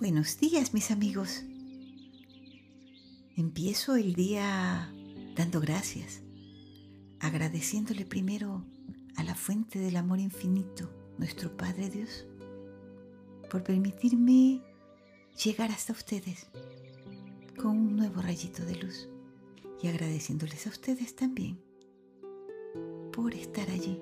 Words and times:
Buenos 0.00 0.38
días 0.38 0.74
mis 0.74 0.92
amigos. 0.92 1.42
Empiezo 3.36 3.96
el 3.96 4.14
día 4.14 4.94
dando 5.34 5.60
gracias, 5.60 6.22
agradeciéndole 7.18 8.04
primero 8.04 8.64
a 9.16 9.24
la 9.24 9.34
fuente 9.34 9.80
del 9.80 9.96
amor 9.96 10.20
infinito, 10.20 10.88
nuestro 11.18 11.56
Padre 11.56 11.90
Dios, 11.90 12.26
por 13.50 13.64
permitirme 13.64 14.62
llegar 15.44 15.72
hasta 15.72 15.94
ustedes 15.94 16.46
con 17.60 17.72
un 17.72 17.96
nuevo 17.96 18.22
rayito 18.22 18.64
de 18.64 18.76
luz 18.76 19.08
y 19.82 19.88
agradeciéndoles 19.88 20.64
a 20.68 20.70
ustedes 20.70 21.16
también 21.16 21.60
por 23.12 23.34
estar 23.34 23.68
allí 23.68 24.00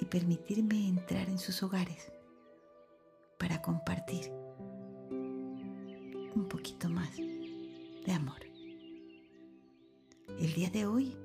y 0.00 0.04
permitirme 0.04 0.86
entrar 0.86 1.28
en 1.28 1.40
sus 1.40 1.64
hogares 1.64 2.12
para 3.38 3.60
compartir 3.60 4.30
un 6.34 6.48
poquito 6.48 6.88
más 6.88 7.16
de 7.16 8.12
amor. 8.12 8.40
El 10.38 10.54
día 10.54 10.70
de 10.70 10.86
hoy, 10.86 11.16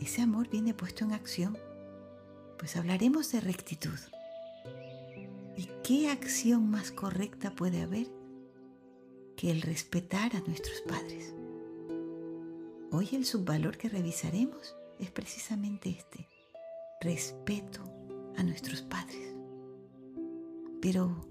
ese 0.00 0.22
amor 0.22 0.48
viene 0.48 0.74
puesto 0.74 1.04
en 1.04 1.12
acción, 1.12 1.58
pues 2.58 2.76
hablaremos 2.76 3.32
de 3.32 3.40
rectitud. 3.40 3.98
¿Y 5.56 5.68
qué 5.82 6.10
acción 6.10 6.70
más 6.70 6.90
correcta 6.90 7.50
puede 7.50 7.82
haber 7.82 8.08
que 9.36 9.50
el 9.50 9.62
respetar 9.62 10.34
a 10.36 10.40
nuestros 10.40 10.80
padres? 10.82 11.34
Hoy 12.90 13.08
el 13.12 13.24
subvalor 13.24 13.76
que 13.76 13.88
revisaremos 13.88 14.76
es 14.98 15.10
precisamente 15.10 15.90
este, 15.90 16.28
respeto 17.00 17.82
a 18.36 18.42
nuestros 18.42 18.82
padres. 18.82 19.34
Pero, 20.80 21.26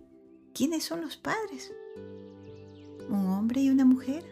¿quiénes 0.53 0.83
son 0.83 1.02
los 1.02 1.17
padres? 1.17 1.71
Un 3.09 3.27
hombre 3.27 3.61
y 3.61 3.70
una 3.70 3.86
mujer, 3.86 4.25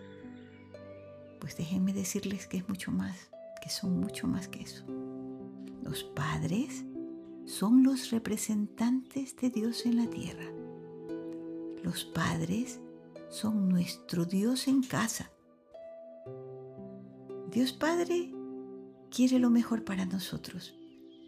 pues 1.40 1.58
déjenme 1.58 1.94
decirles 1.94 2.48
que 2.48 2.58
es 2.58 2.70
mucho 2.70 2.92
más, 2.92 3.30
que 3.62 3.70
son 3.70 4.00
mucho 4.00 4.28
más 4.28 4.48
que 4.48 4.62
eso. 4.62 4.84
Los 5.84 6.04
padres 6.04 6.86
son 7.46 7.84
los 7.84 8.12
representantes 8.12 9.36
de 9.36 9.50
Dios 9.50 9.86
en 9.86 9.98
la 9.98 10.10
tierra. 10.10 10.46
Los 11.84 12.06
padres 12.06 12.80
son 13.30 13.68
nuestro 13.68 14.26
Dios 14.26 14.68
en 14.68 14.84
casa. 14.84 15.32
Dios 17.52 17.72
Padre 17.72 18.34
quiere 19.12 19.38
lo 19.38 19.50
mejor 19.52 19.84
para 19.84 20.06
nosotros 20.06 20.74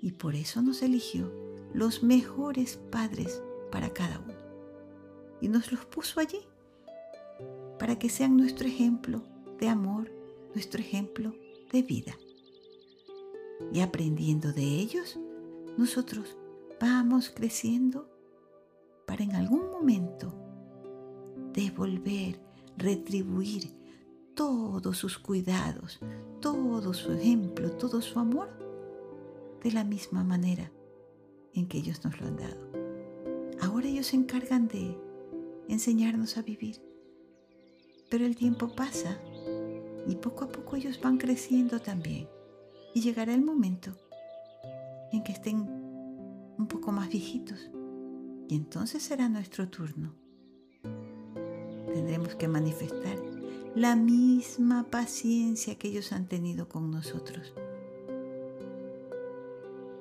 y 0.02 0.14
por 0.14 0.34
eso 0.34 0.62
nos 0.62 0.82
eligió 0.82 1.32
los 1.74 2.02
mejores 2.02 2.78
padres 2.92 3.44
para 3.72 3.92
cada 3.92 4.20
uno. 4.20 4.34
Y 5.42 5.50
nos 5.50 5.72
los 5.72 5.86
puso 5.86 6.20
allí 6.20 6.40
para 7.80 7.98
que 7.98 8.10
sean 8.10 8.38
nuestro 8.38 8.68
ejemplo 8.68 9.24
de 9.60 9.70
amor, 9.70 10.12
nuestro 10.54 10.80
ejemplo 10.80 11.34
de 11.72 11.82
vida. 11.82 12.18
Y 13.74 13.82
aprendiendo 13.82 14.52
de 14.54 14.64
ellos, 14.64 15.20
nosotros 15.78 16.38
vamos 16.80 17.30
creciendo 17.30 18.10
para 19.06 19.24
en 19.24 19.36
algún 19.36 19.70
momento 19.72 20.34
devolver, 21.54 22.40
retribuir 22.78 23.72
todos 24.34 24.98
sus 24.98 25.18
cuidados, 25.18 26.00
todo 26.42 26.94
su 26.94 27.14
ejemplo, 27.14 27.72
todo 27.72 28.02
su 28.02 28.20
amor, 28.20 28.50
de 29.64 29.72
la 29.72 29.84
misma 29.84 30.24
manera 30.24 30.72
en 31.54 31.68
que 31.68 31.78
ellos 31.78 32.04
nos 32.04 32.20
lo 32.20 32.28
han 32.28 32.36
dado. 32.36 32.70
Ahora 33.62 33.88
ellos 33.88 34.08
se 34.08 34.18
encargan 34.18 34.68
de 34.68 34.98
enseñarnos 35.70 36.38
a 36.38 36.42
vivir 36.42 36.85
pero 38.16 38.28
el 38.28 38.38
tiempo 38.38 38.70
pasa 38.70 39.20
y 40.08 40.16
poco 40.16 40.46
a 40.46 40.48
poco 40.48 40.78
ellos 40.78 41.02
van 41.02 41.18
creciendo 41.18 41.82
también. 41.82 42.30
Y 42.94 43.02
llegará 43.02 43.34
el 43.34 43.42
momento 43.42 43.92
en 45.12 45.22
que 45.22 45.34
estén 45.34 45.68
un 46.58 46.66
poco 46.70 46.94
más 46.94 47.10
viejitos. 47.10 47.70
Y 48.48 48.56
entonces 48.56 49.04
será 49.04 49.28
nuestro 49.28 49.68
turno. 49.68 50.16
Tendremos 51.94 52.36
que 52.36 52.48
manifestar 52.48 53.22
la 53.76 53.98
misma 53.98 54.86
paciencia 54.90 55.76
que 55.76 55.90
ellos 55.90 56.14
han 56.14 56.30
tenido 56.30 56.70
con 56.70 56.92
nosotros. 56.92 57.54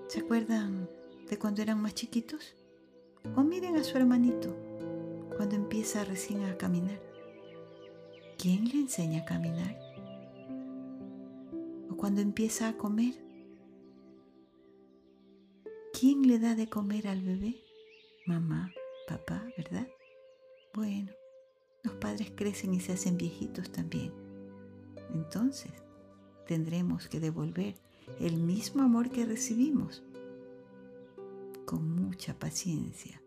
¿Se 0.07 0.21
acuerdan 0.21 0.89
de 1.29 1.37
cuando 1.37 1.63
eran 1.63 1.83
más 1.83 1.97
chiquitos? 1.97 2.55
O 3.35 3.43
miren 3.43 3.75
a 3.75 3.83
su 3.83 3.99
hermanito 3.99 4.55
cuando 5.37 5.57
empieza 5.57 6.05
recién 6.05 6.45
a 6.45 6.57
caminar 6.57 7.14
¿quién 8.45 8.69
le 8.69 8.75
enseña 8.75 9.23
a 9.23 9.25
caminar? 9.25 9.75
¿O 11.91 11.97
cuando 11.97 12.21
empieza 12.21 12.69
a 12.69 12.77
comer? 12.77 13.15
¿Quién 15.99 16.29
le 16.29 16.39
da 16.39 16.55
de 16.55 16.69
comer 16.69 17.09
al 17.09 17.23
bebé? 17.23 17.57
Mamá, 18.27 18.71
papá, 19.09 19.43
¿verdad? 19.57 19.89
Bueno, 20.75 21.11
los 21.85 21.95
padres 21.95 22.33
crecen 22.37 22.75
y 22.75 22.81
se 22.81 22.93
hacen 22.93 23.17
viejitos 23.17 23.73
también. 23.73 24.13
Entonces, 25.15 25.73
tendremos 26.47 27.09
que 27.09 27.21
devolver 27.21 27.77
el 28.21 28.37
mismo 28.37 28.83
amor 28.83 29.09
que 29.09 29.25
recibimos 29.25 30.03
con 31.65 31.91
mucha 31.97 32.39
paciencia, 32.39 33.23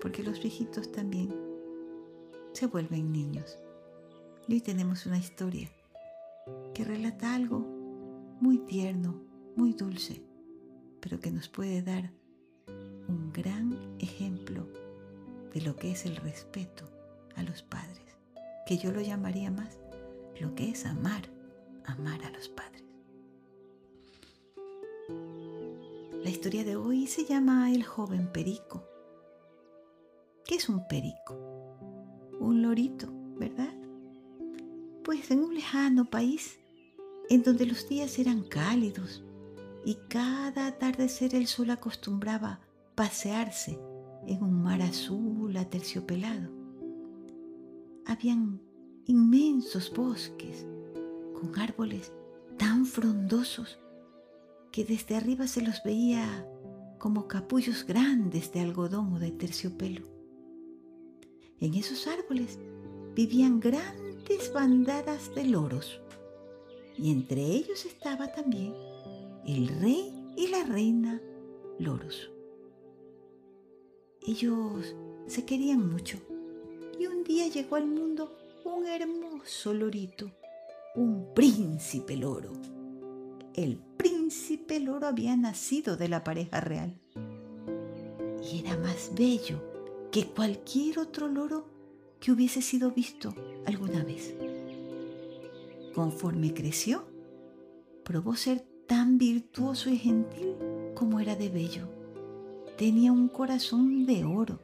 porque 0.00 0.24
los 0.24 0.42
viejitos 0.42 0.90
también 0.90 1.32
se 2.54 2.66
vuelven 2.66 3.12
niños. 3.12 3.61
Y 4.48 4.54
hoy 4.54 4.60
tenemos 4.60 5.06
una 5.06 5.18
historia 5.18 5.70
que 6.74 6.84
relata 6.84 7.34
algo 7.34 7.60
muy 8.40 8.58
tierno, 8.58 9.22
muy 9.56 9.72
dulce, 9.72 10.22
pero 11.00 11.20
que 11.20 11.30
nos 11.30 11.48
puede 11.48 11.82
dar 11.82 12.10
un 13.08 13.32
gran 13.32 13.96
ejemplo 13.98 14.66
de 15.54 15.60
lo 15.60 15.76
que 15.76 15.92
es 15.92 16.06
el 16.06 16.16
respeto 16.16 16.84
a 17.36 17.42
los 17.42 17.62
padres, 17.62 18.16
que 18.66 18.78
yo 18.78 18.92
lo 18.92 19.00
llamaría 19.00 19.50
más 19.50 19.78
lo 20.40 20.54
que 20.54 20.70
es 20.70 20.86
amar, 20.86 21.22
amar 21.84 22.24
a 22.24 22.30
los 22.30 22.48
padres. 22.48 22.82
La 26.22 26.30
historia 26.30 26.64
de 26.64 26.76
hoy 26.76 27.06
se 27.06 27.24
llama 27.24 27.72
El 27.72 27.84
joven 27.84 28.26
perico. 28.32 28.84
¿Qué 30.44 30.56
es 30.56 30.68
un 30.68 30.86
perico? 30.88 31.34
Un 32.40 32.62
lorito, 32.62 33.08
¿verdad? 33.36 33.81
Pues 35.12 35.30
en 35.30 35.40
un 35.40 35.54
lejano 35.54 36.08
país 36.08 36.58
en 37.28 37.42
donde 37.42 37.66
los 37.66 37.86
días 37.86 38.18
eran 38.18 38.44
cálidos 38.44 39.22
y 39.84 39.96
cada 40.08 40.66
atardecer 40.66 41.34
el 41.34 41.46
sol 41.46 41.68
acostumbraba 41.68 42.60
pasearse 42.94 43.78
en 44.26 44.42
un 44.42 44.62
mar 44.62 44.80
azul 44.80 45.54
aterciopelado. 45.54 46.48
Habían 48.06 48.58
inmensos 49.04 49.92
bosques 49.94 50.64
con 51.34 51.58
árboles 51.60 52.10
tan 52.56 52.86
frondosos 52.86 53.78
que 54.70 54.86
desde 54.86 55.14
arriba 55.14 55.46
se 55.46 55.60
los 55.60 55.82
veía 55.82 56.48
como 56.98 57.28
capullos 57.28 57.84
grandes 57.84 58.50
de 58.50 58.60
algodón 58.60 59.12
o 59.12 59.18
de 59.18 59.30
terciopelo. 59.30 60.06
En 61.60 61.74
esos 61.74 62.06
árboles 62.06 62.58
vivían 63.14 63.60
grandes 63.60 64.01
bandadas 64.52 65.34
de 65.34 65.44
loros, 65.44 66.00
y 66.96 67.10
entre 67.10 67.42
ellos 67.42 67.84
estaba 67.86 68.32
también 68.32 68.74
el 69.46 69.68
rey 69.80 70.12
y 70.36 70.48
la 70.48 70.64
reina 70.64 71.20
loros. 71.78 72.30
Ellos 74.26 74.94
se 75.26 75.44
querían 75.44 75.90
mucho, 75.90 76.18
y 76.98 77.06
un 77.06 77.24
día 77.24 77.48
llegó 77.48 77.76
al 77.76 77.86
mundo 77.86 78.36
un 78.64 78.86
hermoso 78.86 79.74
lorito, 79.74 80.30
un 80.94 81.32
príncipe 81.34 82.16
loro. 82.16 82.52
El 83.54 83.78
príncipe 83.96 84.80
loro 84.80 85.06
había 85.06 85.36
nacido 85.36 85.96
de 85.96 86.08
la 86.08 86.24
pareja 86.24 86.60
real 86.60 86.98
y 88.42 88.60
era 88.60 88.76
más 88.78 89.12
bello 89.14 89.62
que 90.10 90.26
cualquier 90.26 90.98
otro 90.98 91.28
loro 91.28 91.71
que 92.22 92.30
hubiese 92.30 92.62
sido 92.62 92.92
visto 92.92 93.34
alguna 93.66 94.04
vez. 94.04 94.32
Conforme 95.92 96.54
creció, 96.54 97.04
probó 98.04 98.36
ser 98.36 98.64
tan 98.86 99.18
virtuoso 99.18 99.90
y 99.90 99.98
gentil 99.98 100.54
como 100.94 101.18
era 101.18 101.34
de 101.34 101.48
bello. 101.48 101.88
Tenía 102.78 103.10
un 103.10 103.26
corazón 103.28 104.06
de 104.06 104.24
oro. 104.24 104.60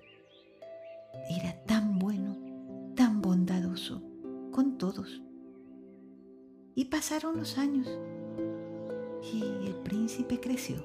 Era 1.29 1.61
tan 1.65 1.99
bueno, 1.99 2.39
tan 2.95 3.21
bondadoso 3.21 4.03
con 4.53 4.79
todos. 4.79 5.21
Y 6.77 6.85
pasaron 6.85 7.39
los 7.39 7.59
años 7.59 7.89
y 9.33 9.67
el 9.67 9.75
príncipe 9.83 10.39
creció. 10.39 10.77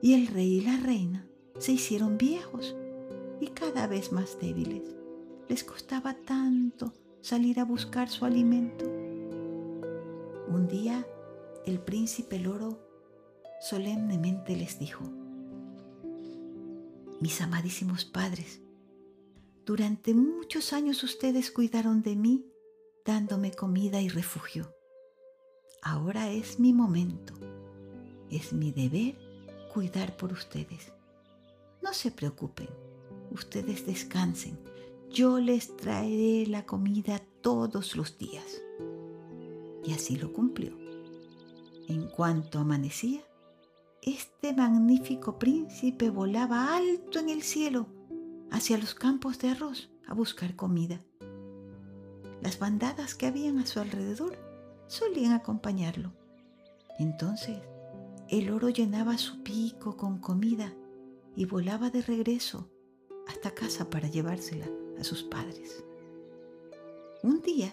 Y 0.00 0.14
el 0.14 0.28
rey 0.28 0.58
y 0.58 0.60
la 0.60 0.76
reina 0.76 1.26
se 1.58 1.72
hicieron 1.72 2.16
viejos 2.16 2.76
y 3.40 3.48
cada 3.48 3.88
vez 3.88 4.12
más 4.12 4.38
débiles 4.40 4.97
les 5.48 5.64
costaba 5.64 6.14
tanto 6.14 6.92
salir 7.20 7.60
a 7.60 7.64
buscar 7.64 8.08
su 8.08 8.24
alimento. 8.24 8.84
Un 10.48 10.68
día 10.68 11.06
el 11.66 11.80
príncipe 11.80 12.38
loro 12.38 12.78
solemnemente 13.60 14.56
les 14.56 14.78
dijo, 14.78 15.04
mis 17.20 17.40
amadísimos 17.40 18.04
padres, 18.04 18.60
durante 19.66 20.14
muchos 20.14 20.72
años 20.72 21.02
ustedes 21.02 21.50
cuidaron 21.50 22.02
de 22.02 22.16
mí 22.16 22.46
dándome 23.04 23.50
comida 23.52 24.00
y 24.00 24.08
refugio. 24.08 24.72
Ahora 25.82 26.30
es 26.30 26.58
mi 26.60 26.72
momento. 26.72 27.34
Es 28.30 28.52
mi 28.52 28.72
deber 28.72 29.16
cuidar 29.72 30.16
por 30.16 30.32
ustedes. 30.32 30.92
No 31.82 31.92
se 31.92 32.10
preocupen, 32.10 32.68
ustedes 33.30 33.86
descansen. 33.86 34.58
Yo 35.10 35.40
les 35.40 35.74
traeré 35.76 36.46
la 36.46 36.66
comida 36.66 37.22
todos 37.40 37.96
los 37.96 38.18
días. 38.18 38.60
Y 39.84 39.92
así 39.92 40.16
lo 40.16 40.32
cumplió. 40.32 40.76
En 41.88 42.08
cuanto 42.08 42.58
amanecía, 42.58 43.22
este 44.02 44.52
magnífico 44.52 45.38
príncipe 45.38 46.10
volaba 46.10 46.76
alto 46.76 47.18
en 47.18 47.30
el 47.30 47.42
cielo 47.42 47.86
hacia 48.50 48.76
los 48.76 48.94
campos 48.94 49.38
de 49.38 49.48
arroz 49.48 49.90
a 50.06 50.12
buscar 50.12 50.54
comida. 50.56 51.00
Las 52.42 52.58
bandadas 52.58 53.14
que 53.14 53.26
habían 53.26 53.58
a 53.58 53.66
su 53.66 53.80
alrededor 53.80 54.38
solían 54.88 55.32
acompañarlo. 55.32 56.12
Entonces, 56.98 57.58
el 58.28 58.50
oro 58.50 58.68
llenaba 58.68 59.16
su 59.16 59.42
pico 59.42 59.96
con 59.96 60.18
comida 60.18 60.74
y 61.34 61.46
volaba 61.46 61.88
de 61.88 62.02
regreso 62.02 62.68
hasta 63.26 63.52
casa 63.52 63.88
para 63.88 64.08
llevársela 64.08 64.68
a 64.98 65.04
sus 65.04 65.22
padres. 65.22 65.84
Un 67.22 67.42
día, 67.42 67.72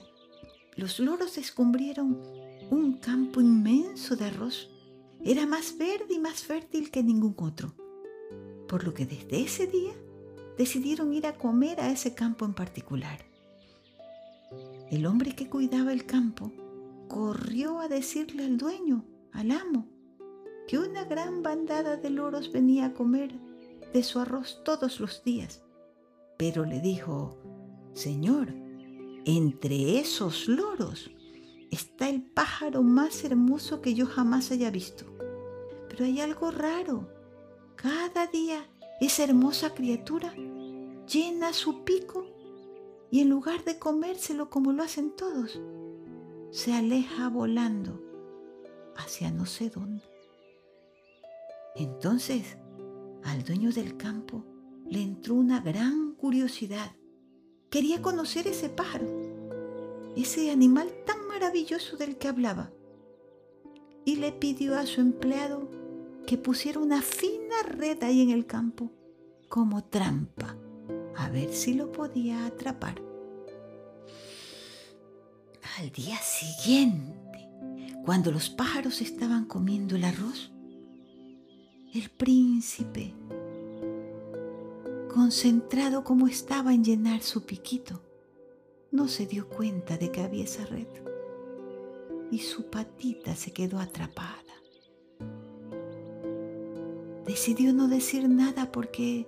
los 0.76 1.00
loros 1.00 1.36
descubrieron 1.36 2.22
un 2.70 2.98
campo 2.98 3.42
inmenso 3.42 4.16
de 4.16 4.26
arroz. 4.26 4.70
Era 5.24 5.46
más 5.46 5.78
verde 5.78 6.16
y 6.16 6.20
más 6.20 6.44
fértil 6.44 6.92
que 6.92 7.04
ningún 7.04 7.36
otro, 7.38 7.74
por 8.68 8.84
lo 8.84 8.94
que 8.94 9.06
desde 9.06 9.42
ese 9.42 9.68
día 9.68 9.94
decidieron 10.58 11.14
ir 11.14 11.28
a 11.28 11.38
comer 11.38 11.80
a 11.80 11.92
ese 11.92 12.14
campo 12.14 12.46
en 12.46 12.54
particular. 12.54 13.26
El 14.92 15.06
hombre 15.06 15.36
que 15.36 15.50
cuidaba 15.50 15.92
el 15.94 16.06
campo 16.06 16.52
corrió 17.08 17.80
a 17.80 17.88
decirle 17.88 18.46
al 18.46 18.58
dueño, 18.58 19.06
al 19.32 19.52
amo, 19.52 19.88
que 20.68 20.78
una 20.78 21.06
gran 21.06 21.44
bandada 21.44 21.98
de 21.98 22.10
loros 22.10 22.52
venía 22.52 22.88
a 22.88 22.94
comer 22.94 23.34
de 23.94 24.04
su 24.04 24.20
arroz 24.20 24.62
todos 24.64 25.00
los 25.00 25.24
días. 25.24 25.65
Pero 26.38 26.66
le 26.66 26.82
dijo, 26.82 27.38
Señor, 27.94 28.54
entre 29.26 30.00
esos 30.00 30.48
loros 30.48 31.12
está 31.72 32.10
el 32.10 32.22
pájaro 32.22 32.84
más 32.84 33.24
hermoso 33.24 33.82
que 33.82 33.94
yo 33.94 34.06
jamás 34.06 34.52
haya 34.52 34.70
visto. 34.70 35.06
Pero 35.90 36.06
hay 36.06 36.20
algo 36.20 36.52
raro. 36.52 37.10
Cada 37.76 38.28
día 38.28 38.66
esa 39.00 39.24
hermosa 39.24 39.74
criatura 39.74 40.34
llena 41.08 41.54
su 41.54 41.84
pico 41.84 42.26
y 43.12 43.22
en 43.22 43.30
lugar 43.30 43.64
de 43.64 43.80
comérselo 43.80 44.50
como 44.50 44.74
lo 44.74 44.84
hacen 44.84 45.16
todos, 45.16 45.62
se 46.52 46.74
aleja 46.74 47.30
volando 47.30 48.02
hacia 48.96 49.32
no 49.32 49.46
sé 49.46 49.70
dónde. 49.70 50.04
Entonces, 51.76 52.58
al 53.24 53.44
dueño 53.44 53.72
del 53.72 53.98
campo 53.98 54.44
le 54.88 55.02
entró 55.02 55.36
una 55.36 55.60
gran 55.60 56.05
curiosidad. 56.18 56.96
Quería 57.70 58.02
conocer 58.02 58.48
ese 58.48 58.70
pájaro, 58.70 59.08
ese 60.16 60.52
animal 60.52 60.92
tan 61.06 61.28
maravilloso 61.28 61.98
del 61.98 62.18
que 62.18 62.28
hablaba, 62.28 62.72
y 64.06 64.18
le 64.18 64.32
pidió 64.32 64.78
a 64.78 64.86
su 64.86 65.02
empleado 65.02 65.70
que 66.26 66.38
pusiera 66.38 66.80
una 66.80 67.02
fina 67.02 67.56
red 67.68 68.04
ahí 68.04 68.22
en 68.22 68.30
el 68.30 68.46
campo 68.46 68.92
como 69.50 69.84
trampa 69.84 70.58
a 71.18 71.30
ver 71.30 71.54
si 71.54 71.74
lo 71.74 71.92
podía 71.92 72.46
atrapar. 72.46 73.02
Al 75.78 75.92
día 75.92 76.18
siguiente, 76.18 77.50
cuando 78.06 78.32
los 78.32 78.50
pájaros 78.50 79.02
estaban 79.02 79.46
comiendo 79.46 79.96
el 79.96 80.06
arroz, 80.06 80.52
el 81.94 82.10
príncipe, 82.10 83.14
concentrado 85.16 86.04
como 86.04 86.28
estaba 86.28 86.74
en 86.74 86.84
llenar 86.84 87.22
su 87.22 87.46
piquito, 87.46 88.02
no 88.92 89.08
se 89.08 89.26
dio 89.26 89.48
cuenta 89.48 89.98
de 89.98 90.12
que 90.12 90.20
había 90.20 90.44
esa 90.44 90.66
red 90.66 90.90
y 92.32 92.40
su 92.40 92.70
patita 92.70 93.34
se 93.34 93.54
quedó 93.54 93.80
atrapada. 93.80 94.44
Decidió 97.26 97.72
no 97.72 97.88
decir 97.88 98.28
nada 98.28 98.74
porque 98.74 99.26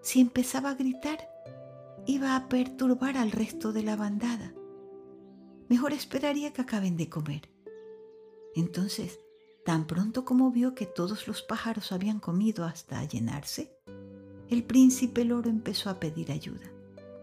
si 0.00 0.22
empezaba 0.22 0.70
a 0.70 0.74
gritar, 0.74 1.28
iba 2.06 2.34
a 2.34 2.48
perturbar 2.48 3.18
al 3.18 3.30
resto 3.30 3.74
de 3.74 3.82
la 3.82 3.96
bandada. 3.96 4.54
Mejor 5.68 5.92
esperaría 5.92 6.54
que 6.54 6.62
acaben 6.62 6.96
de 6.96 7.10
comer. 7.10 7.50
Entonces, 8.56 9.20
tan 9.66 9.86
pronto 9.86 10.24
como 10.24 10.50
vio 10.50 10.74
que 10.74 10.86
todos 10.86 11.28
los 11.28 11.42
pájaros 11.42 11.92
habían 11.92 12.20
comido 12.20 12.64
hasta 12.64 13.04
llenarse, 13.04 13.76
el 14.50 14.64
príncipe 14.64 15.24
loro 15.24 15.48
empezó 15.48 15.90
a 15.90 16.00
pedir 16.00 16.32
ayuda. 16.32 16.70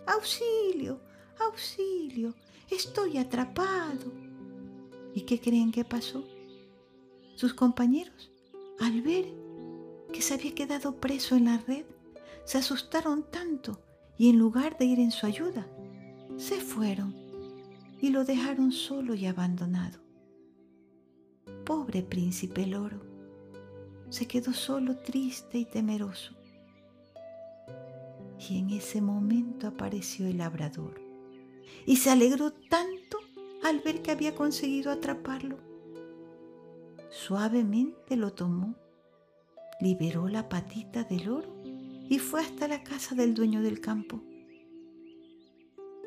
¡Auxilio! 0.08 1.02
¡Auxilio! 1.40 2.34
¡Estoy 2.70 3.18
atrapado! 3.18 4.12
¿Y 5.14 5.22
qué 5.22 5.40
creen 5.40 5.72
que 5.72 5.84
pasó? 5.84 6.24
Sus 7.36 7.54
compañeros, 7.54 8.32
al 8.80 9.02
ver 9.02 9.26
que 10.14 10.22
se 10.22 10.36
había 10.36 10.56
quedado 10.56 10.96
preso 10.96 11.36
en 11.36 11.46
la 11.46 11.58
red, 11.58 11.86
se 12.46 12.58
asustaron 12.58 13.30
tanto 13.30 13.82
y 14.18 14.30
en 14.30 14.40
lugar 14.40 14.78
de 14.78 14.86
ir 14.86 15.00
en 15.00 15.12
su 15.12 15.26
ayuda, 15.26 15.68
se 16.38 16.62
fueron 16.62 17.14
y 18.00 18.10
lo 18.10 18.24
dejaron 18.24 18.72
solo 18.72 19.16
y 19.16 19.26
abandonado. 19.26 20.00
Pobre 21.66 22.04
príncipe 22.04 22.66
loro, 22.66 23.02
se 24.10 24.28
quedó 24.28 24.54
solo 24.54 24.96
triste 24.98 25.58
y 25.58 25.66
temeroso. 25.66 26.34
Y 28.39 28.60
en 28.60 28.69
ese 28.69 29.01
momento 29.01 29.68
apareció 29.68 30.28
el 30.28 30.38
labrador 30.38 31.02
y 31.85 31.97
se 31.97 32.09
alegró 32.12 32.52
tanto 32.52 33.18
al 33.64 33.80
ver 33.80 34.02
que 34.02 34.12
había 34.12 34.35
conseguido 34.35 34.92
atraparlo. 34.92 35.57
Suavemente 37.09 38.16
lo 38.16 38.33
tomó, 38.33 38.76
liberó 39.80 40.28
la 40.28 40.50
patita 40.50 41.04
del 41.04 41.30
oro 41.30 41.56
y 41.64 42.19
fue 42.19 42.42
hasta 42.42 42.68
la 42.68 42.83
casa 42.83 43.16
del 43.16 43.33
dueño 43.33 43.62
del 43.62 43.81
campo. 43.81 44.21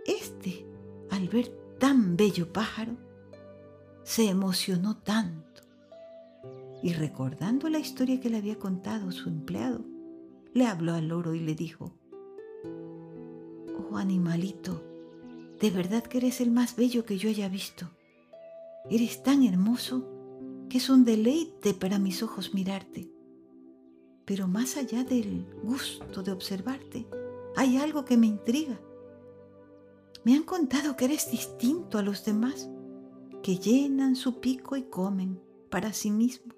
Este, 0.06 0.66
al 1.10 1.28
ver 1.28 1.48
tan 1.78 2.16
bello 2.16 2.52
pájaro, 2.52 2.96
se 4.02 4.28
emocionó 4.28 4.96
tanto 4.98 5.62
y 6.82 6.92
recordando 6.92 7.68
la 7.68 7.78
historia 7.78 8.20
que 8.20 8.30
le 8.30 8.38
había 8.38 8.58
contado 8.58 9.12
su 9.12 9.28
empleado, 9.28 9.84
le 10.52 10.66
habló 10.66 10.94
al 10.94 11.08
loro 11.08 11.34
y 11.34 11.40
le 11.40 11.54
dijo, 11.54 11.92
Animalito, 13.96 14.82
de 15.60 15.70
verdad 15.70 16.02
que 16.02 16.18
eres 16.18 16.40
el 16.40 16.50
más 16.50 16.76
bello 16.76 17.04
que 17.04 17.18
yo 17.18 17.28
haya 17.28 17.48
visto. 17.48 17.90
Eres 18.88 19.22
tan 19.22 19.44
hermoso 19.44 20.06
que 20.68 20.78
es 20.78 20.88
un 20.88 21.04
deleite 21.04 21.74
para 21.74 21.98
mis 21.98 22.22
ojos 22.22 22.54
mirarte. 22.54 23.10
Pero 24.24 24.48
más 24.48 24.76
allá 24.76 25.04
del 25.04 25.46
gusto 25.62 26.22
de 26.22 26.32
observarte, 26.32 27.06
hay 27.56 27.76
algo 27.76 28.04
que 28.04 28.16
me 28.16 28.26
intriga. 28.26 28.80
Me 30.24 30.34
han 30.34 30.44
contado 30.44 30.96
que 30.96 31.06
eres 31.06 31.30
distinto 31.30 31.98
a 31.98 32.02
los 32.02 32.24
demás, 32.24 32.70
que 33.42 33.56
llenan 33.56 34.16
su 34.16 34.40
pico 34.40 34.76
y 34.76 34.84
comen 34.84 35.40
para 35.70 35.92
sí 35.92 36.10
mismos. 36.10 36.56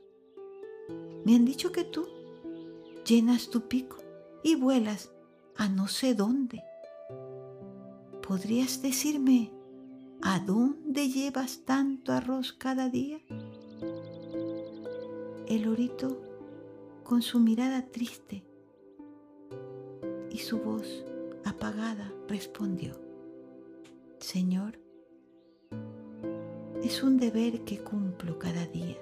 Me 1.24 1.34
han 1.34 1.44
dicho 1.44 1.72
que 1.72 1.84
tú 1.84 2.06
llenas 3.06 3.50
tu 3.50 3.68
pico 3.68 3.96
y 4.42 4.56
vuelas 4.56 5.12
a 5.56 5.68
no 5.68 5.88
sé 5.88 6.14
dónde. 6.14 6.62
¿Podrías 8.26 8.80
decirme 8.80 9.50
a 10.22 10.38
dónde 10.38 11.08
llevas 11.08 11.64
tanto 11.64 12.12
arroz 12.12 12.52
cada 12.52 12.88
día? 12.88 13.18
El 15.48 15.66
orito 15.68 16.22
con 17.02 17.20
su 17.20 17.40
mirada 17.40 17.82
triste 17.90 18.44
y 20.30 20.38
su 20.38 20.58
voz 20.60 21.04
apagada 21.44 22.12
respondió, 22.28 22.94
Señor, 24.20 24.78
es 26.82 27.02
un 27.02 27.18
deber 27.18 27.64
que 27.64 27.82
cumplo 27.82 28.38
cada 28.38 28.66
día 28.66 28.98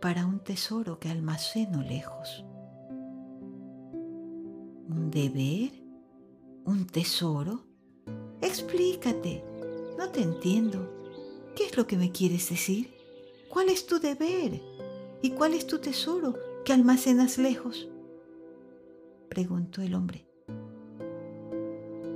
para 0.00 0.24
un 0.24 0.40
tesoro 0.40 0.98
que 0.98 1.10
almaceno 1.10 1.82
lejos. 1.82 2.44
¿Un 4.88 5.10
deber? 5.10 5.70
¿Un 6.64 6.86
tesoro? 6.86 7.65
Explícate. 8.40 9.42
No 9.98 10.10
te 10.10 10.22
entiendo. 10.22 10.92
¿Qué 11.54 11.66
es 11.66 11.76
lo 11.76 11.86
que 11.86 11.96
me 11.96 12.12
quieres 12.12 12.48
decir? 12.50 12.94
¿Cuál 13.48 13.68
es 13.68 13.86
tu 13.86 13.98
deber? 13.98 14.60
¿Y 15.22 15.30
cuál 15.30 15.54
es 15.54 15.66
tu 15.66 15.78
tesoro 15.78 16.34
que 16.64 16.72
almacenas 16.72 17.38
lejos? 17.38 17.88
Preguntó 19.28 19.82
el 19.82 19.94
hombre. 19.94 20.26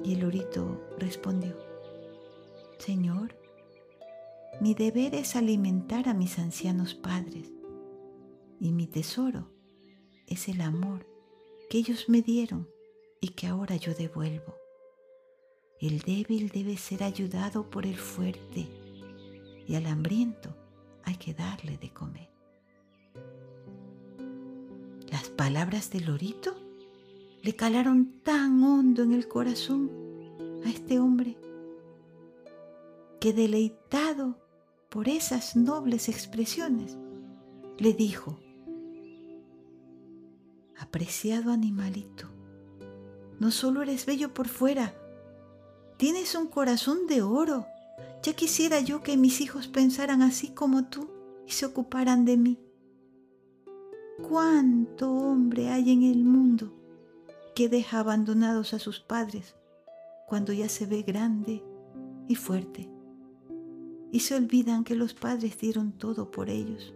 Y 0.05 0.15
el 0.15 0.21
lorito 0.21 0.81
respondió, 0.99 1.57
Señor, 2.79 3.37
mi 4.61 4.75
deber 4.75 5.15
es 5.15 5.37
alimentar 5.37 6.09
a 6.09 6.15
mis 6.15 6.39
ancianos 6.39 6.95
padres 6.95 7.51
y 8.61 8.73
mi 8.73 8.87
tesoro 8.87 9.51
es 10.27 10.49
el 10.49 10.61
amor 10.61 11.07
que 11.71 11.79
ellos 11.79 12.09
me 12.09 12.21
dieron 12.21 12.69
y 13.21 13.29
que 13.29 13.47
ahora 13.47 13.77
yo 13.77 13.95
devuelvo. 13.95 14.60
El 15.81 16.01
débil 16.01 16.51
debe 16.51 16.77
ser 16.77 17.03
ayudado 17.03 17.71
por 17.71 17.87
el 17.87 17.97
fuerte 17.97 18.69
y 19.67 19.75
al 19.77 19.87
hambriento 19.87 20.55
hay 21.05 21.17
que 21.17 21.33
darle 21.33 21.79
de 21.79 21.91
comer. 21.91 22.29
Las 25.11 25.31
palabras 25.31 25.91
del 25.91 26.05
lorito 26.05 26.55
le 27.43 27.57
calaron 27.57 28.21
tan 28.23 28.63
hondo 28.63 29.03
en 29.03 29.13
el 29.13 29.27
corazón 29.27 29.91
a 30.67 30.69
este 30.69 31.01
hombre 31.01 31.39
que 33.19 33.33
deleitado 33.33 34.39
por 34.91 35.09
esas 35.09 35.57
nobles 35.57 36.11
expresiones, 36.11 36.99
le 37.79 37.95
dijo, 37.95 38.39
apreciado 40.77 41.53
animalito, 41.53 42.29
no 43.39 43.51
solo 43.51 43.83
eres 43.83 44.05
bello 44.05 44.35
por 44.35 44.49
fuera, 44.49 45.00
tienes 46.01 46.35
un 46.35 46.47
corazón 46.47 47.07
de 47.07 47.21
oro. 47.21 47.67
Ya 48.23 48.33
quisiera 48.33 48.81
yo 48.81 49.03
que 49.03 49.19
mis 49.19 49.43
hijos 49.43 49.69
pensaran 49.69 50.23
así 50.23 50.49
como 50.49 50.87
tú 50.87 51.11
y 51.47 51.51
se 51.51 51.67
ocuparan 51.67 52.25
de 52.25 52.39
mí. 52.39 52.59
¿Cuánto 54.27 55.13
hombre 55.13 55.69
hay 55.69 55.91
en 55.93 56.05
el 56.05 56.25
mundo 56.25 56.73
que 57.55 57.69
deja 57.69 57.99
abandonados 57.99 58.73
a 58.73 58.79
sus 58.79 58.99
padres 58.99 59.57
cuando 60.27 60.55
ya 60.55 60.71
se 60.71 60.87
ve 60.87 61.03
grande 61.03 61.63
y 62.29 62.35
fuerte? 62.35 62.89
Y 64.11 64.21
se 64.21 64.37
olvidan 64.37 64.85
que 64.85 64.95
los 64.95 65.13
padres 65.13 65.59
dieron 65.59 65.93
todo 65.93 66.31
por 66.31 66.49
ellos. 66.49 66.95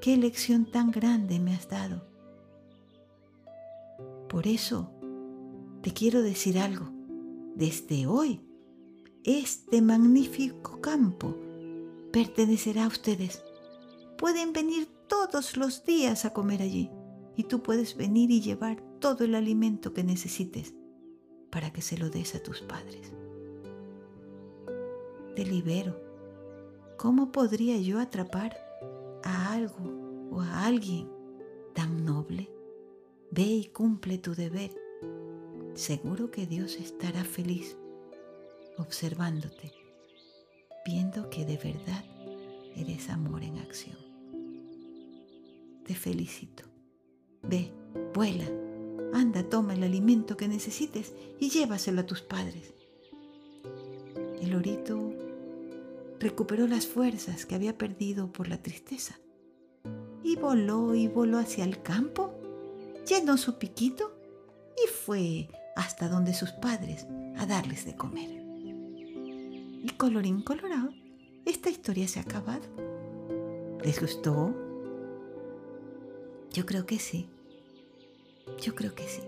¿Qué 0.00 0.16
lección 0.16 0.70
tan 0.70 0.92
grande 0.92 1.40
me 1.40 1.56
has 1.56 1.68
dado? 1.68 2.00
Por 4.28 4.46
eso 4.46 4.92
te 5.82 5.92
quiero 5.92 6.22
decir 6.22 6.60
algo. 6.60 6.96
Desde 7.58 8.06
hoy, 8.06 8.40
este 9.24 9.82
magnífico 9.82 10.80
campo 10.80 11.34
pertenecerá 12.12 12.84
a 12.84 12.86
ustedes. 12.86 13.42
Pueden 14.16 14.52
venir 14.52 14.86
todos 15.08 15.56
los 15.56 15.84
días 15.84 16.24
a 16.24 16.32
comer 16.32 16.62
allí 16.62 16.88
y 17.34 17.42
tú 17.42 17.60
puedes 17.60 17.96
venir 17.96 18.30
y 18.30 18.40
llevar 18.40 18.80
todo 19.00 19.24
el 19.24 19.34
alimento 19.34 19.92
que 19.92 20.04
necesites 20.04 20.72
para 21.50 21.72
que 21.72 21.82
se 21.82 21.98
lo 21.98 22.10
des 22.10 22.36
a 22.36 22.42
tus 22.44 22.60
padres. 22.60 23.12
Te 25.34 25.44
libero. 25.44 26.00
¿Cómo 26.96 27.32
podría 27.32 27.76
yo 27.78 27.98
atrapar 27.98 28.56
a 29.24 29.52
algo 29.52 30.28
o 30.30 30.42
a 30.42 30.64
alguien 30.64 31.10
tan 31.74 32.04
noble? 32.04 32.52
Ve 33.32 33.42
y 33.42 33.64
cumple 33.66 34.18
tu 34.18 34.36
deber. 34.36 34.70
Seguro 35.74 36.30
que 36.30 36.46
Dios 36.46 36.76
estará 36.76 37.24
feliz 37.24 37.76
observándote, 38.76 39.72
viendo 40.86 41.28
que 41.30 41.44
de 41.44 41.56
verdad 41.56 42.04
eres 42.76 43.10
amor 43.10 43.42
en 43.42 43.58
acción. 43.58 43.96
Te 45.84 45.94
felicito. 45.94 46.64
Ve, 47.42 47.72
vuela, 48.14 48.48
anda, 49.12 49.48
toma 49.48 49.74
el 49.74 49.82
alimento 49.82 50.36
que 50.36 50.48
necesites 50.48 51.14
y 51.40 51.50
llévaselo 51.50 52.00
a 52.00 52.06
tus 52.06 52.22
padres. 52.22 52.74
El 54.40 54.54
orito 54.54 55.12
recuperó 56.20 56.66
las 56.66 56.86
fuerzas 56.86 57.46
que 57.46 57.54
había 57.54 57.78
perdido 57.78 58.32
por 58.32 58.48
la 58.48 58.62
tristeza 58.62 59.18
y 60.22 60.36
voló 60.36 60.94
y 60.94 61.08
voló 61.08 61.38
hacia 61.38 61.64
el 61.64 61.82
campo 61.82 62.34
llenó 63.08 63.36
su 63.38 63.58
piquito 63.58 64.12
y 64.76 64.88
fue 64.88 65.48
hasta 65.78 66.08
donde 66.08 66.34
sus 66.34 66.50
padres 66.50 67.06
a 67.36 67.46
darles 67.46 67.86
de 67.86 67.94
comer. 67.94 68.28
Y 68.28 69.88
colorín 69.96 70.42
colorado, 70.42 70.90
esta 71.46 71.70
historia 71.70 72.08
se 72.08 72.18
ha 72.18 72.22
acabado. 72.22 72.64
¿Les 73.84 74.00
gustó? 74.00 74.52
Yo 76.52 76.66
creo 76.66 76.84
que 76.84 76.98
sí. 76.98 77.28
Yo 78.60 78.74
creo 78.74 78.96
que 78.96 79.06
sí. 79.06 79.22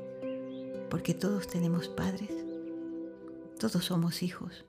Porque 0.90 1.14
todos 1.14 1.47
tenemos 1.47 1.87
padres, 1.87 2.33
todos 3.61 3.85
somos 3.85 4.25
hijos 4.25 4.64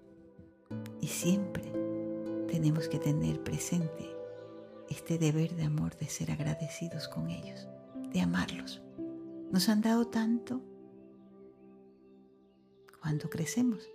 y 1.02 1.08
siempre 1.08 1.64
tenemos 2.48 2.90
que 2.90 3.00
tener 3.00 3.44
presente 3.44 4.16
este 4.88 5.18
deber 5.18 5.56
de 5.56 5.64
amor 5.64 5.98
de 5.98 6.08
ser 6.10 6.30
agradecidos 6.30 7.08
con 7.08 7.32
ellos, 7.32 7.68
de 8.14 8.22
amarlos. 8.22 8.84
Nos 9.52 9.68
han 9.68 9.82
dado 9.82 10.06
tanto. 10.06 10.62
Cuando 13.12 13.30
crecemos, 13.30 13.90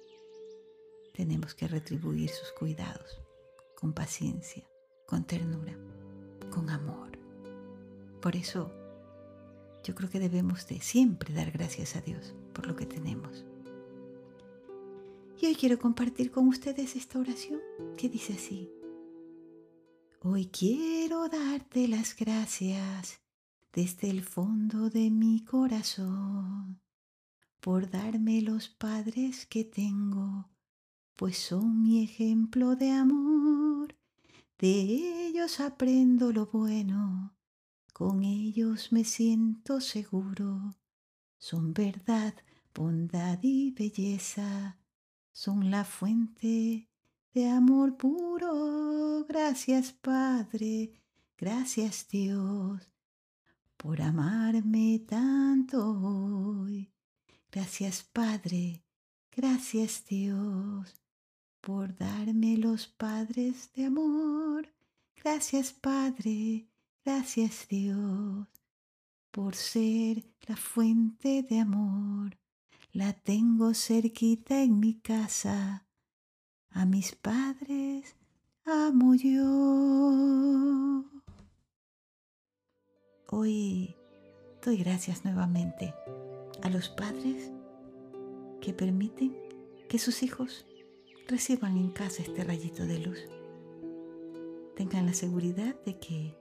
tenemos 1.14 1.54
que 1.54 1.66
retribuir 1.66 2.28
sus 2.28 2.52
cuidados 2.52 3.18
con 3.74 3.94
paciencia, 3.94 4.68
con 5.06 5.24
ternura, 5.24 5.74
con 6.50 6.68
amor. 6.68 7.18
Por 8.20 8.36
eso, 8.36 8.70
yo 9.82 9.94
creo 9.94 10.10
que 10.10 10.20
debemos 10.20 10.66
de 10.66 10.82
siempre 10.82 11.32
dar 11.32 11.50
gracias 11.50 11.96
a 11.96 12.02
Dios 12.02 12.34
por 12.52 12.66
lo 12.66 12.76
que 12.76 12.84
tenemos. 12.84 13.46
Y 15.40 15.46
hoy 15.46 15.54
quiero 15.54 15.78
compartir 15.78 16.30
con 16.30 16.46
ustedes 16.48 16.94
esta 16.94 17.18
oración 17.18 17.62
que 17.96 18.10
dice 18.10 18.34
así. 18.34 18.70
Hoy 20.20 20.44
quiero 20.48 21.30
darte 21.30 21.88
las 21.88 22.14
gracias 22.14 23.18
desde 23.72 24.10
el 24.10 24.22
fondo 24.22 24.90
de 24.90 25.10
mi 25.10 25.42
corazón 25.42 26.55
por 27.66 27.90
darme 27.90 28.42
los 28.42 28.68
padres 28.68 29.44
que 29.44 29.64
tengo, 29.64 30.48
pues 31.16 31.36
son 31.36 31.82
mi 31.82 32.04
ejemplo 32.04 32.76
de 32.76 32.92
amor. 32.92 33.96
De 34.56 35.26
ellos 35.26 35.58
aprendo 35.58 36.30
lo 36.30 36.46
bueno, 36.46 37.34
con 37.92 38.22
ellos 38.22 38.92
me 38.92 39.02
siento 39.02 39.80
seguro. 39.80 40.76
Son 41.38 41.74
verdad, 41.74 42.34
bondad 42.72 43.40
y 43.42 43.72
belleza, 43.72 44.78
son 45.32 45.68
la 45.68 45.84
fuente 45.84 46.88
de 47.34 47.48
amor 47.48 47.96
puro. 47.96 49.26
Gracias 49.28 49.92
Padre, 49.92 50.92
gracias 51.36 52.06
Dios 52.06 52.92
por 53.76 54.00
amarme 54.00 55.00
tanto 55.00 55.90
hoy. 56.00 56.95
Gracias 57.56 58.02
Padre, 58.02 58.84
gracias 59.34 60.04
Dios, 60.04 60.94
por 61.62 61.96
darme 61.96 62.58
los 62.58 62.86
padres 62.86 63.72
de 63.72 63.86
amor. 63.86 64.68
Gracias 65.24 65.72
Padre, 65.72 66.68
gracias 67.02 67.66
Dios, 67.66 68.46
por 69.30 69.54
ser 69.54 70.22
la 70.46 70.54
fuente 70.54 71.46
de 71.48 71.60
amor. 71.60 72.36
La 72.92 73.14
tengo 73.14 73.72
cerquita 73.72 74.62
en 74.62 74.78
mi 74.78 75.00
casa. 75.00 75.86
A 76.68 76.84
mis 76.84 77.14
padres 77.14 78.16
amo 78.66 79.14
yo. 79.14 81.06
Hoy 83.28 83.96
doy 84.62 84.76
gracias 84.76 85.24
nuevamente 85.24 85.94
a 86.62 86.70
los 86.70 86.88
padres 86.88 87.50
que 88.60 88.72
permiten 88.72 89.36
que 89.88 89.98
sus 89.98 90.22
hijos 90.22 90.66
reciban 91.28 91.76
en 91.76 91.90
casa 91.90 92.22
este 92.22 92.44
rayito 92.44 92.86
de 92.86 92.98
luz. 92.98 93.18
Tengan 94.76 95.06
la 95.06 95.14
seguridad 95.14 95.76
de 95.84 95.98
que 95.98 96.36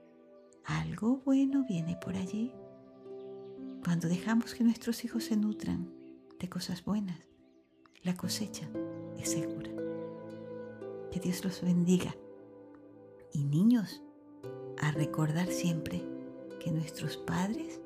algo 0.64 1.22
bueno 1.26 1.66
viene 1.68 1.98
por 2.04 2.16
allí. 2.16 2.52
Cuando 3.84 4.08
dejamos 4.08 4.54
que 4.54 4.64
nuestros 4.64 5.04
hijos 5.06 5.26
se 5.26 5.38
nutran 5.38 5.92
de 6.40 6.50
cosas 6.50 6.84
buenas, 6.84 7.20
la 8.04 8.16
cosecha 8.16 8.68
es 9.18 9.30
segura. 9.30 9.72
Que 11.12 11.20
Dios 11.20 11.44
los 11.44 11.62
bendiga. 11.62 12.16
Y 13.32 13.44
niños, 13.44 14.02
a 14.82 14.92
recordar 14.92 15.48
siempre 15.48 16.04
que 16.60 16.72
nuestros 16.72 17.18
padres 17.18 17.80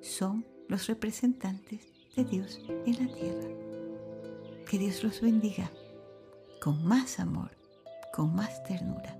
son 0.00 0.44
los 0.68 0.86
representantes 0.86 1.88
de 2.14 2.24
Dios 2.24 2.60
en 2.68 3.06
la 3.06 3.12
tierra. 3.14 3.48
Que 4.68 4.78
Dios 4.78 5.02
los 5.02 5.20
bendiga 5.20 5.70
con 6.60 6.84
más 6.84 7.18
amor, 7.18 7.50
con 8.12 8.34
más 8.34 8.62
ternura. 8.64 9.18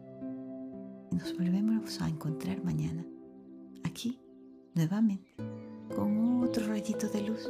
Y 1.10 1.16
nos 1.16 1.36
volvemos 1.36 2.00
a 2.02 2.08
encontrar 2.08 2.62
mañana, 2.62 3.04
aquí, 3.84 4.20
nuevamente, 4.74 5.34
con 5.94 6.42
otro 6.42 6.66
rayito 6.66 7.08
de 7.08 7.22
luz. 7.22 7.48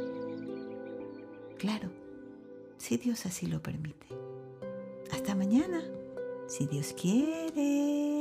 Claro, 1.57 1.89
si 2.77 2.95
Dios 2.97 3.25
así 3.25 3.47
lo 3.47 3.61
permite. 3.61 4.07
Hasta 5.11 5.35
mañana, 5.35 5.83
si 6.47 6.67
Dios 6.67 6.93
quiere. 6.93 8.18